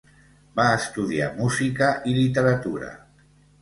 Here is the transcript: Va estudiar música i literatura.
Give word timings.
Va 0.59 0.65
estudiar 0.77 1.29
música 1.43 1.93
i 2.15 2.19
literatura. 2.19 2.95